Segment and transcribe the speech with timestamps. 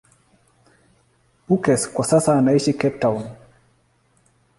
[1.47, 3.25] Beukes kwa sasa anaishi Cape Town.